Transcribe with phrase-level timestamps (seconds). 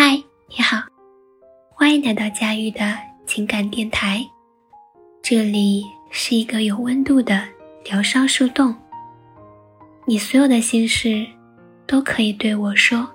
[0.00, 0.14] 嗨，
[0.46, 0.80] 你好，
[1.70, 4.24] 欢迎来到佳玉的情感电台。
[5.20, 7.42] 这里是一个有温度的
[7.84, 8.72] 疗伤树洞，
[10.06, 11.26] 你所有的心事
[11.84, 13.10] 都可以对我说。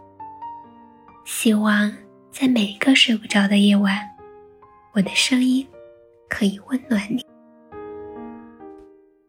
[1.24, 1.90] 希望
[2.30, 3.98] 在每一个睡不着的夜晚，
[4.92, 5.66] 我的声音
[6.28, 7.26] 可以温暖你。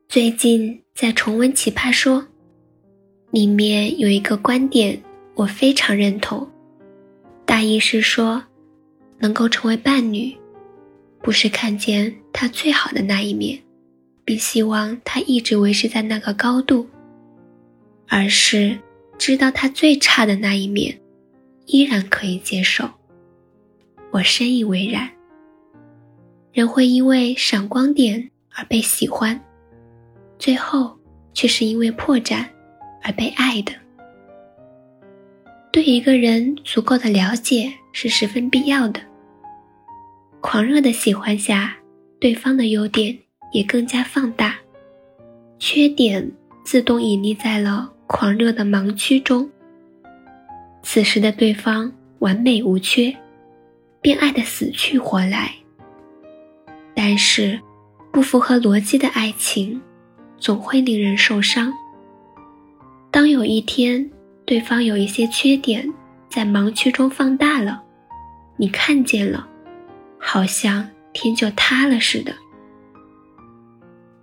[0.09, 2.21] 最近在重温《奇葩说》，
[3.30, 5.00] 里面有一个观点，
[5.36, 6.50] 我非常认同。
[7.47, 8.43] 大意是说，
[9.19, 10.37] 能够成为伴侣，
[11.21, 13.61] 不是看见他最好的那一面，
[14.25, 16.89] 并希望他一直维持在那个高度，
[18.09, 18.79] 而是
[19.19, 21.01] 知道他最差的那一面，
[21.67, 22.91] 依然可以接受。
[24.11, 25.11] 我深以为然。
[26.53, 29.39] 人会因为闪光点而被喜欢，
[30.39, 30.97] 最后
[31.33, 32.47] 却是因为破绽
[33.03, 33.73] 而被爱的。
[35.74, 39.00] 对一个人足够的了解是十分必要的。
[40.41, 41.77] 狂热的喜欢下，
[42.20, 43.19] 对方的优点
[43.50, 44.55] 也更加放大，
[45.58, 46.30] 缺点
[46.64, 49.50] 自动隐匿在了狂热的盲区中。
[50.84, 53.12] 此时的对方完美无缺，
[54.00, 55.52] 便爱得死去活来。
[56.95, 57.58] 但是，
[58.12, 59.83] 不符合逻辑的爱情，
[60.39, 61.72] 总会令人受伤。
[63.11, 64.08] 当有一天，
[64.47, 65.91] 对方有一些缺点，
[66.28, 67.83] 在盲区中放大了，
[68.56, 69.48] 你看见了，
[70.19, 72.34] 好像天就塌了似的。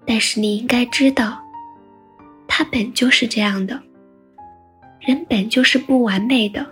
[0.06, 1.42] 但是你应该知道，
[2.48, 3.82] 他本就是这样的，
[5.00, 6.66] 人本就是不完美的，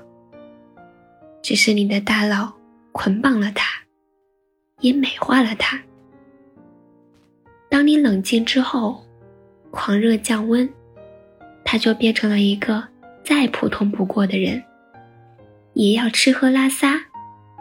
[1.41, 2.53] 只是你的大脑
[2.91, 3.81] 捆绑了他，
[4.81, 5.81] 也美化了他。
[7.67, 9.03] 当你冷静之后，
[9.71, 10.69] 狂热降温，
[11.63, 12.87] 他就变成了一个。
[13.23, 14.63] 再普通不过的人，
[15.73, 16.99] 也要吃喝拉撒，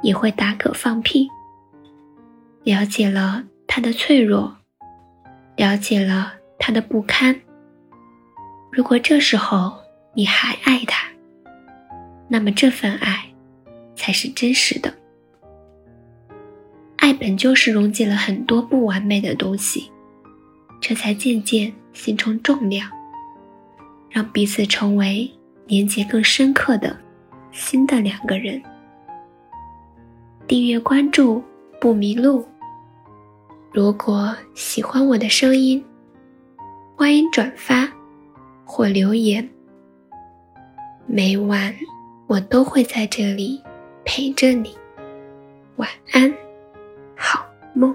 [0.02, 1.28] 也会打嗝放屁。
[2.64, 4.56] 了解了他的脆弱，
[5.56, 7.40] 了解了他的不堪。
[8.70, 9.78] 如果这时候
[10.14, 11.08] 你还爱他，
[12.28, 13.32] 那么这份爱
[13.96, 14.94] 才是真实的。
[16.96, 19.90] 爱本就是溶解了很多不完美的东西，
[20.80, 22.90] 这才渐渐形成重量，
[24.10, 25.30] 让彼此成为。
[25.68, 26.96] 连接更深刻的
[27.52, 28.60] 新的两个人。
[30.46, 31.42] 订阅关注
[31.80, 32.44] 不迷路。
[33.70, 35.84] 如果喜欢我的声音，
[36.96, 37.86] 欢迎转发
[38.64, 39.46] 或留言。
[41.06, 41.72] 每晚
[42.26, 43.62] 我都会在这里
[44.04, 44.74] 陪着你。
[45.76, 46.34] 晚安，
[47.14, 47.94] 好梦。